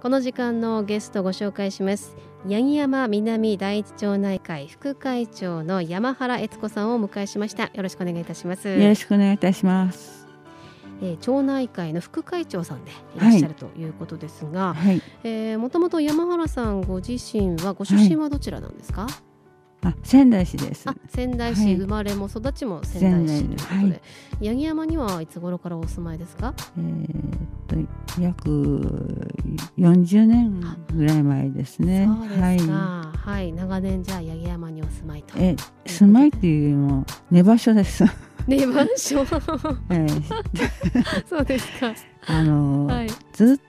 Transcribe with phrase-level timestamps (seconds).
[0.00, 2.16] この時間のゲストご紹介します。
[2.48, 7.64] 八木山南第一町内会副会長の山原悦子さんをお迎えしました。
[7.64, 8.66] よろしくお願いいたします。
[8.66, 10.26] よろしくお願いいたします。
[11.02, 19.29] えー、町内会の副会長さんでいらっしゃるということですが、はい、えー、もともと山原さんご自身はご出身はどちらなんですか、はい
[19.82, 20.84] あ仙台市です。
[21.08, 26.52] 仙台市、はい、生まれも育ちも仙台市ということで、はい、八木山にはいつ頃からお住まいですか？
[26.76, 29.32] えー、っと約
[29.78, 30.60] 四十年
[30.94, 32.06] ぐらい前ですね。
[32.06, 32.74] そうですか。
[32.74, 35.38] はい、はい、長年じゃあ八木山にお住まいと。
[35.38, 38.04] え、住まいっていうよりも寝場所です。
[38.46, 39.20] 寝場所？
[39.90, 41.94] えー、 そうですか。
[42.26, 43.60] あの、はい、ずっ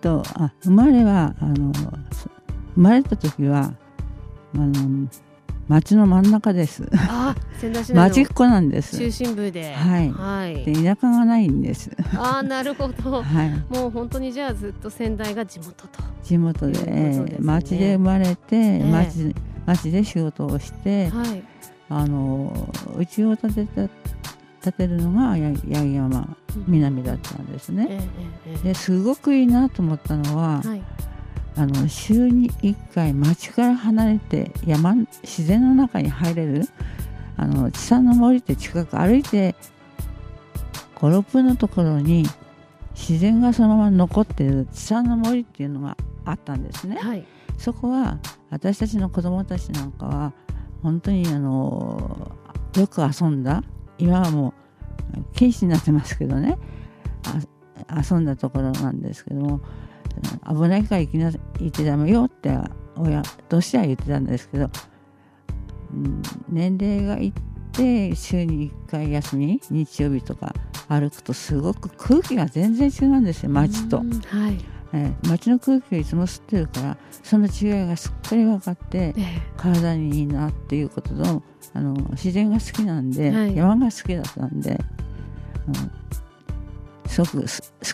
[0.00, 1.72] とあ生まれはあの
[2.74, 3.72] 生まれた時は
[4.54, 5.08] あの
[5.68, 6.88] 町の真ん中です。
[6.96, 8.96] あ、仙台市町っ子なんです。
[8.98, 9.74] 中心部で。
[9.74, 10.10] はい。
[10.10, 10.64] はい。
[10.64, 11.90] で田舎がないんです。
[12.16, 13.22] あ、なるほど。
[13.22, 13.50] はい。
[13.68, 15.88] もう本当にじゃあずっと仙台が地元と。
[16.22, 19.34] 地元で、ね、町で生まれて、町
[19.66, 21.42] 町で仕事をして、はい。
[21.88, 22.52] あの
[22.96, 23.88] うちを建てた
[24.70, 26.36] 建てるのが八木山
[26.66, 28.00] 南だったんですね。
[28.62, 30.62] ですごくいいなと思ったのは。
[30.62, 30.82] はい
[31.56, 36.68] あの週に1回町から離れて山自然の中に入れる？
[37.38, 39.54] あの地産の森って近く歩いて
[40.96, 42.24] 56分のところに
[42.94, 46.96] 自然がそのまま残っている地産の森っていうのがあったんですね。
[46.96, 47.26] はい、
[47.58, 48.18] そこは
[48.50, 50.32] 私たちの子供たちなんかは
[50.82, 52.32] 本当にあの
[52.76, 53.62] よく遊んだ
[53.98, 54.54] 今はも
[55.14, 56.58] う禁止になってますけどね。
[58.10, 59.60] 遊んだところなんですけども
[60.48, 62.56] 危ないから行きな行ってダメよって
[62.96, 64.70] 親としては言ってたんですけど、
[65.92, 67.32] うん、年齢がいっ
[67.72, 70.54] て週に1回休み日曜日とか
[70.88, 73.98] 歩くとすごく空気が全然違うんですよ街と。
[73.98, 74.06] はい
[74.92, 81.42] えー、街の空気をいつも吸ってるからその違いがすっかり分かって、えー、体にいいなっていうことと
[81.74, 84.80] あの自然が好きなんで、はい、山が好きだったんで、
[85.68, 85.70] う
[87.08, 87.46] ん、すごく好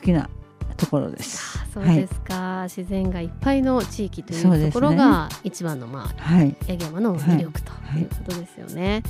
[0.04, 0.28] きな
[0.76, 1.61] ところです。
[1.72, 8.92] そうですか、はい、自然がいっぱいの地域というところが一番のまあ、はい、八木山の魅力ということですよね。
[8.92, 9.02] はい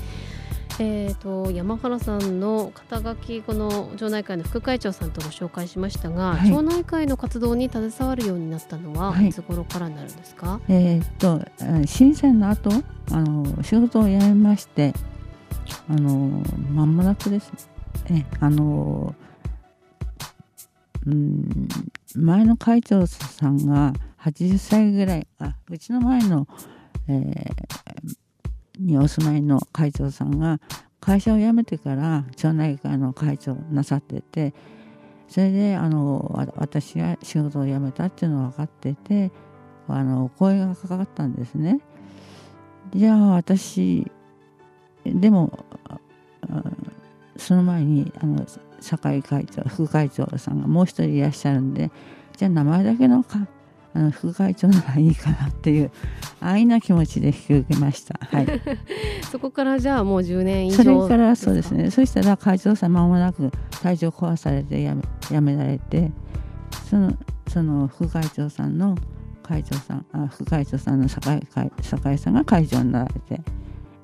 [0.78, 11.40] えーと、山原さんの肩書きこの町内会の副会長さんとご紹介しましたが、はい、町内会の活動に携わるようになったのは、い、つ頃からになるんですか、えーと、
[11.86, 12.70] 震災の後
[13.10, 14.94] あの仕事を辞めまして
[15.88, 17.52] あの間もなくです
[18.08, 18.26] ね。
[18.40, 19.14] あの
[21.06, 21.68] うん
[22.16, 26.46] 前の会長さんが80歳ぐらいあうちの前の、
[27.08, 27.50] えー、
[28.78, 30.60] にお住まいの会長さんが
[31.00, 34.54] 会社を辞めてから町内会の会長なさってて
[35.28, 39.32] それであの私が仕事を辞めたっていうのを分かってて
[39.88, 41.80] あの声がかかったんですね。
[42.94, 44.10] じゃあ私
[45.04, 45.64] でも
[47.36, 48.46] その前にあの
[48.82, 51.91] 酒井会長副会長さんがもう一人いらっしゃるんで
[52.37, 53.47] じゃあ名前だけのか
[53.94, 55.91] あの副会長ならいいかなっていう
[56.41, 58.19] 安易な気持ちで引き受けました。
[58.21, 58.47] はい。
[59.31, 61.91] そこからじゃあもう10年以上それからそうですね。
[61.91, 63.50] そしたら会長さん間もなく
[63.82, 66.10] 体調壊されてやめやめられて、
[66.88, 67.12] その
[67.48, 68.97] その副会長さんの
[69.42, 71.47] 会長さんあ副会長さんの酒井
[71.83, 73.42] 酒井さんが会長になられて、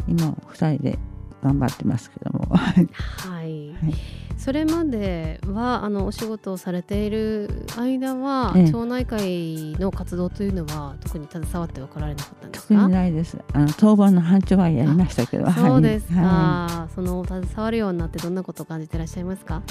[0.07, 0.99] 今2人で
[1.43, 2.45] 頑張ってますけども。
[2.55, 2.89] はい、
[3.25, 12.75] はいそれまではあのお仕事をされている間は、ええ、町内会の活動というのは特に携わってはこられなかったんですか？
[12.75, 13.37] 特にないです。
[13.53, 15.51] あの当番の班長はやりましたけど。
[15.51, 19.63] そうですか、はい、その携わるようになってどんなことを感じていらっしゃいますか？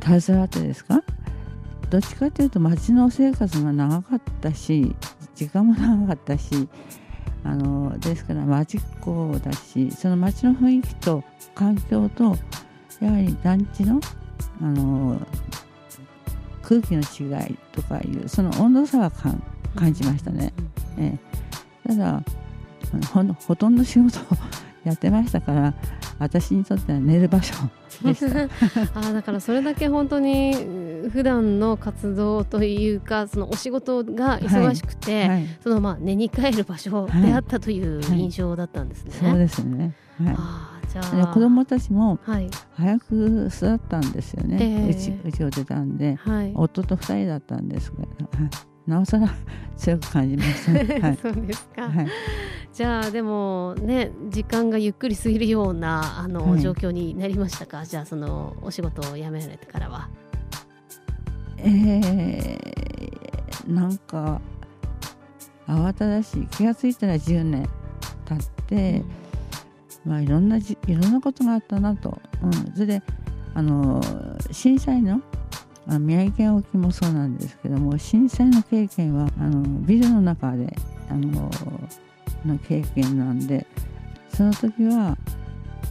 [0.00, 1.02] 携わってですか？
[1.90, 4.94] どっちかというと町の生活が長かったし
[5.34, 6.68] 時間も長かったし
[7.44, 11.24] あのですから町っ子だしその町の雰囲気と
[11.54, 12.36] 環境と
[13.02, 14.00] やはり団地の
[14.60, 15.20] あの
[16.62, 20.52] 空気の違いとかいうその温度差は感じましたね。
[20.98, 21.18] え
[21.86, 22.22] ただ
[23.12, 24.22] ほほとんど仕事を
[24.84, 25.74] やってましたから
[26.18, 27.54] 私にとっては寝る場所
[28.04, 28.48] でした。
[28.94, 30.54] あだからそれだけ本当に
[31.12, 35.28] 普段の活動というかそのお仕事が忙しくて、はい。
[35.28, 39.12] はい、そのまあ寝に帰る場所であったという印象だったんですね。
[39.12, 42.18] そうですね、はい子供たちも
[42.74, 48.06] 早く育ったんですよね、はい、うちうちを出たんで、はい、夫と2人だったんですけど、
[48.86, 49.28] なおさら
[49.76, 52.06] 強く感じました、ね、 はい、そうですか、はい、
[52.72, 57.84] じゃあでもね時間がゆっくり過ぎるようなあの、はい、状況になりましたか？
[57.84, 60.08] じゃあそのお仕事を辞められてからは。
[61.64, 64.40] えー、なんか
[65.68, 66.46] 慌ただしい。
[66.48, 67.68] 気が付いたら10年
[68.24, 69.04] 経って、うん、
[70.04, 73.02] まあいろんなじいろんなことがあったなと、うん、それで
[73.54, 74.00] あの
[74.50, 75.20] 震災の
[75.86, 80.74] あ宮城県沖もそうなんですけども震災の経験はあのビルの中で
[81.08, 81.50] あの
[82.44, 83.66] の経験なんで
[84.34, 85.16] その時は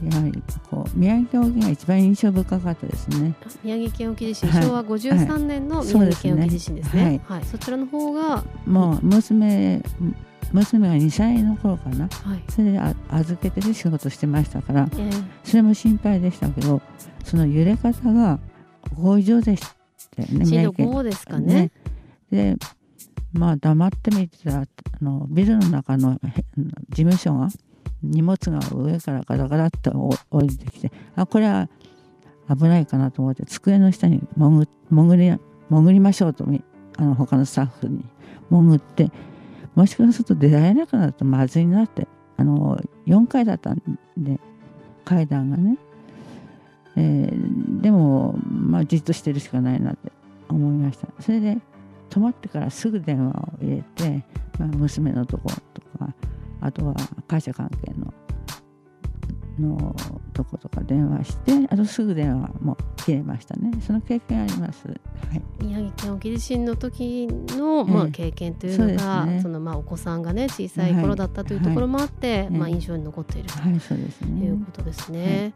[0.03, 3.35] やはりこう宮城県沖が一番印象深かったですね。
[3.63, 7.03] 宮城県沖地震、はい、昭和53年の宮城県沖地震ですね。
[7.03, 9.83] はい、はい、そちらの方がもう娘
[10.53, 16.81] 娘が2歳の頃かな、はい、それで預けてで仕事してましたから、えー、それも心配でしたけど
[17.23, 18.39] その揺れ方が
[18.95, 19.63] 合意上でし
[20.15, 21.71] たよね震度5ですかね。
[22.31, 22.55] で
[23.33, 24.65] まあ黙ってみてたらあ
[25.03, 26.19] のビルの中の
[26.89, 27.47] 事務所が
[28.03, 29.91] 荷物が上からガラガラっと
[30.31, 31.69] 降りてきてあこれは
[32.49, 35.39] 危ないかなと思って机の下に潜潜り
[35.69, 36.45] 潜りましょうと
[36.97, 38.03] あの他のスタッフに
[38.49, 39.11] 潜って
[39.75, 42.07] もしかすると出られなくなるとまずいなって。
[42.41, 42.75] あの
[43.05, 43.81] 4階だったん
[44.17, 44.39] で
[45.05, 45.77] 階段がね、
[46.95, 50.11] えー、でも、まあ、じっとしてるしかないなって
[50.49, 51.07] 思いました。
[51.19, 51.57] それで
[52.09, 54.25] 泊まってからすぐ電話を入れて、
[54.57, 56.13] まあ、娘のとことか
[56.61, 56.95] あとは
[57.27, 58.11] 会社関係の
[59.59, 59.95] の
[60.33, 63.71] とことか電話してあとすぐ電話も切れましたね。
[63.81, 75.53] その経験あります、はい、宮城県沖地震の時の、まあ、経験というのが、ね、そのまあお子さんがね小さい頃だったというところもあって、はい、まあ、印象に残っていると、はい、そうですね、いうことですね。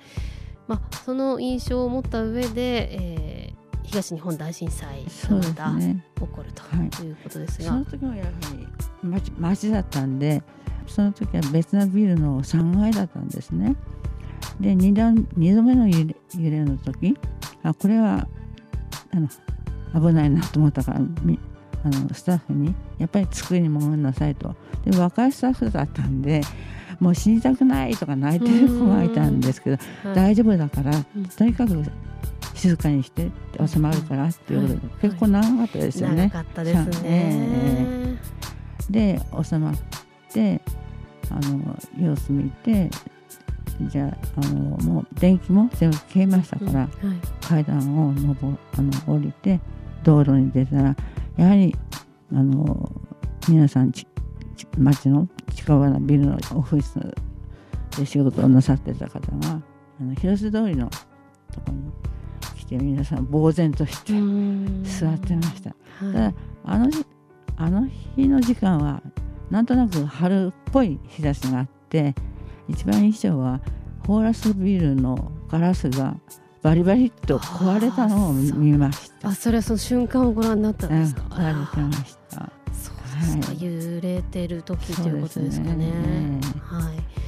[0.68, 6.52] まあ、その印象を持った上で、えー、東日本大震災がまた起こる
[6.90, 8.68] ということですが、その時もやはり
[9.08, 10.42] 町町だったんで
[10.88, 13.76] その時は別なビルの3階だったんですね。
[14.60, 17.18] で 2, 段2度目の揺れ揺れの時
[17.64, 18.28] あこれは
[19.14, 19.28] あの
[19.94, 21.02] 危ないなと思ったからあ
[21.90, 24.56] のスタッフにやっぱり机に潜んなさいと。
[24.86, 26.42] で若いスタッフだったんで
[27.00, 29.78] もう死にたくないとか泣いてる子がいたんですけど
[30.14, 30.92] 大丈夫だから、
[31.38, 31.84] とにかく
[32.54, 33.30] 静かにして
[33.66, 36.32] 収まるからっていうことで、結構長かったですよね。
[36.34, 38.18] 長かったですね。
[38.90, 39.76] で収まっ
[40.32, 40.62] て
[41.30, 42.90] あの様子見て
[43.82, 46.90] じゃああのもう電気も全部消えましたから、うんはい、
[47.42, 47.78] 階段
[48.08, 48.36] を上
[48.78, 49.60] あの降りて
[50.04, 50.96] 道路に出たら
[51.38, 51.76] やはり
[52.32, 52.92] あの
[53.48, 54.08] 皆さんち
[54.78, 57.00] 町の近場のビルのオフィス
[58.00, 59.62] で仕事をなさってた方が
[60.00, 60.90] あの広瀬通りの
[61.52, 61.92] とこに
[62.58, 64.14] 来て皆さん呆然として
[64.84, 65.76] 座ってました。
[66.00, 66.34] ただ
[66.64, 66.90] あの
[67.58, 69.02] あの日の時間は
[69.50, 72.16] なんとなく春っぽい日差しがあって
[72.68, 73.62] 一番印象は
[74.08, 76.16] ホーラスビルのガラスが
[76.62, 79.30] バリバリと壊れたのを見ました。
[79.30, 82.52] あそれはその瞬間をご覧になったんですか、壊れてました。
[82.74, 87.26] そうですか、はい、揺れてる時ということですかね、ね、はい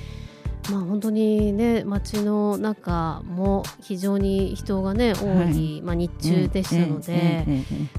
[0.72, 7.46] まあ、本当にね街の中も非常に人がね多い、はい、まあ、日中でしたので、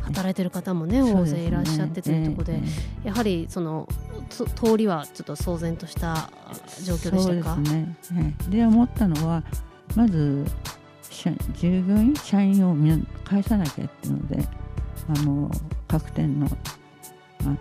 [0.03, 2.61] 働いてる方もね大勢いらっしゃってというところで、
[3.05, 3.89] やはりその
[4.29, 6.31] 通りはちょっと騒然とした
[6.85, 7.57] 状況でしたか？
[7.63, 7.97] で、ね。
[8.13, 9.43] はい、で思ったのは
[9.97, 10.45] まず
[11.55, 12.77] 従業員社員を
[13.25, 14.47] 返さなきゃっていうので
[15.09, 15.51] あの
[15.89, 16.47] 各店の
[17.45, 17.57] あ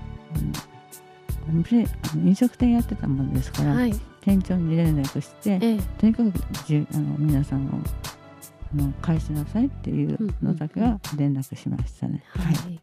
[2.15, 3.93] 飲食店やってたもんですから、はい、
[4.27, 6.33] 店長に連絡して、ええ、とにかく
[6.65, 12.21] じあの皆さんをあの返しなさいっていうのだけは連絡しましたね。
[12.27, 12.81] はい、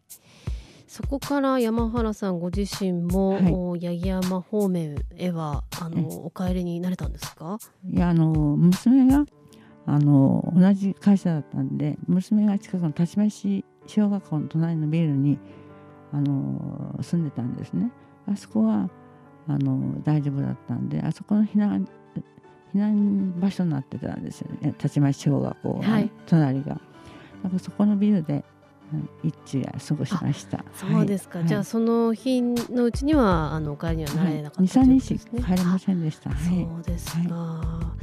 [0.87, 3.39] そこから山原さんご自身も、は
[3.77, 7.59] い、八木山方面へはあのお帰りになれたんですか？
[7.87, 9.23] いやあの娘が
[9.85, 15.37] あの同じ会社だったんで娘が近くの立ち市小学校の隣のビルに
[16.11, 17.91] あの住んでたんですね。
[18.27, 18.89] あそこは
[19.47, 21.87] あの大丈夫だったんであそこの避難
[22.73, 26.65] 避難場所になってたんですよね立町小学校はい、隣が。
[26.65, 28.43] だからそこのビルで
[29.23, 30.63] 一夜過ごしました。
[30.73, 31.39] そうですか。
[31.39, 36.31] はい、じゃあその日のうちにはあのお帰りにはなれなかった、ね、二三日帰れませんでした。
[36.31, 36.35] そ
[36.79, 37.95] うですか。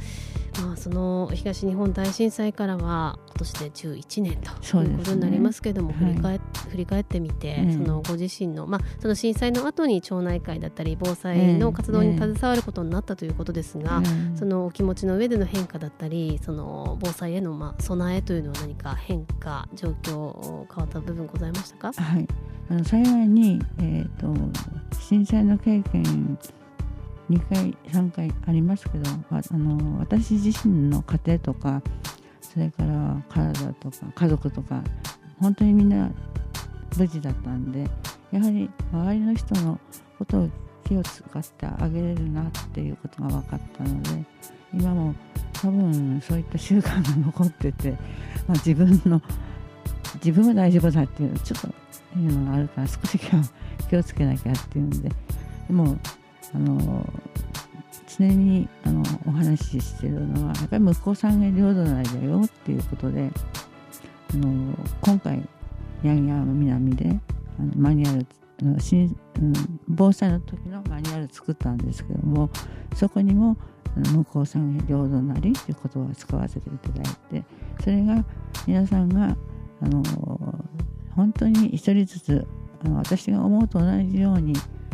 [0.61, 14.01] まあ、その東日本大震災からは今年で11年ということになりますけれども、ね、振り返、はい、振り返ってみて、そのご自身の,、まあ、その震災の後に町内会だったり防災の活動に携わることになったということですが、
[14.35, 22.27] そのお気持ちの上での変化だったりその防災へのまあ備えというのは何か変化状況変わった部分ございましたか、はい、
[22.69, 24.33] あの幸いに、えーと
[24.99, 26.37] 震災の経験
[27.29, 31.81] 2回3回ありますけどあの私自身の家庭とか
[32.41, 34.83] それから体とか家族とか
[35.39, 36.11] 本当にみんな
[36.97, 37.89] 無事だったんで
[38.31, 39.79] やはり周りの人の
[40.19, 40.49] ことを
[40.85, 44.25] 気を使ってあげれるなっていうことが分かったので
[44.73, 45.15] 今も
[45.53, 47.97] 多分そういった習慣が残ってて、ま
[48.49, 49.21] あ、自分の
[50.15, 51.67] 自分は大丈夫だっていうちょっと
[52.19, 53.19] いうのがあるから少し
[53.89, 55.97] 気をつけなきゃっていうんででも
[56.55, 57.05] あの
[58.17, 63.31] 常にあのお話ししてるのはやっぱり向こう三元領土内だよっていうことで
[64.33, 65.37] あの今回
[66.03, 67.19] 八木山南で
[67.59, 68.25] あのマニュアル
[68.61, 69.53] あの新、うん、
[69.87, 72.49] 防災の時のマニュアル作ったんですけども
[72.95, 73.57] そこにも
[73.95, 77.43] 向こう三元領土なりっていう言葉を使わせていただいて
[77.83, 78.23] それが
[78.67, 79.35] 皆さんが
[79.81, 80.03] あの
[81.15, 82.47] 本当に一人ずつ
[82.83, 84.53] あの私が思うと同じように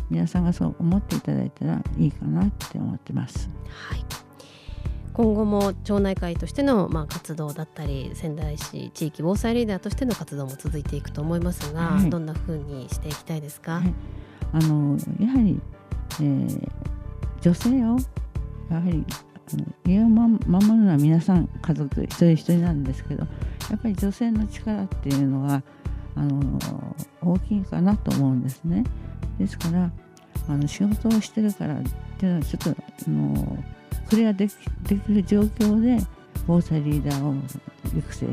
[0.10, 3.50] 皆さんがそう思っていただいたらいいかなって思ってます。
[3.89, 4.06] はい。
[5.13, 13.94] 今後も町内会としてのまあ活動だったり仙台市地域防災リーダーとしての活動も続いていくと思いますが、はい、どんなふうにしていきたいですか、はい、
[14.54, 15.60] あのやはり、
[16.22, 16.70] えー、
[17.42, 17.98] 女性を
[18.70, 19.06] やはり
[19.86, 23.28] 家を守るのは皆さん家族一人一人なんですけど
[23.70, 25.63] やっぱり女性の力っていうのは
[26.20, 26.60] あの
[27.22, 28.84] 大きいかなと思うんですね。
[29.40, 29.90] ですから
[30.50, 31.84] あの仕事をしてるからっ
[32.18, 33.64] ていうのはちょっとあの
[34.10, 34.52] クリアでき
[34.84, 36.06] できる状況で
[36.46, 37.36] 防災リーダーを
[37.98, 38.28] 育成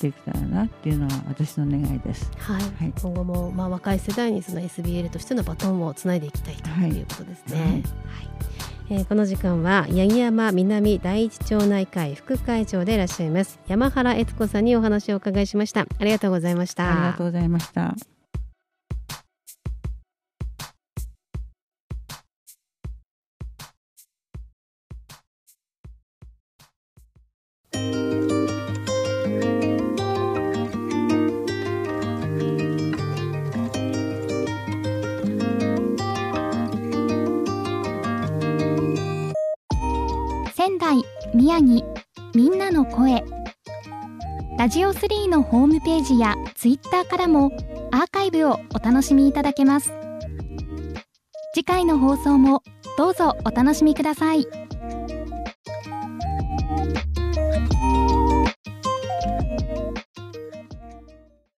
[0.00, 2.30] できたらなっていうのは私の願いです。
[2.38, 2.62] はい。
[2.62, 7.60] はい、今後もまあ若い世代にその SBL としてのバトンをつないでいきたいということですね。
[7.60, 7.82] はい、はい
[8.90, 13.60] えー、この時間は八木山南第一町内会副会長でいらっしゃいます。
[13.68, 15.86] 山原悦子さんにお話をお伺いしました。
[15.98, 16.90] ありがとうございました。
[16.90, 18.17] ありがとうございました。
[41.34, 41.82] 宮城
[42.34, 43.24] みんなの声
[44.58, 47.50] ラジオ3のホームページやツイッターからも
[47.90, 49.94] アーカイブをお楽しみいただけます
[51.54, 52.62] 次回の放送も
[52.98, 54.67] どうぞお楽しみください。